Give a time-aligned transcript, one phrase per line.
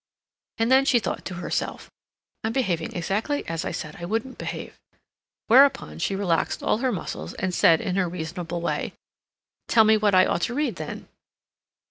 [0.57, 1.91] And then she thought to herself,
[2.43, 4.79] "I'm behaving exactly as I said I wouldn't behave,"
[5.45, 8.93] whereupon she relaxed all her muscles and said, in her reasonable way:
[9.67, 11.07] "Tell me what I ought to read, then."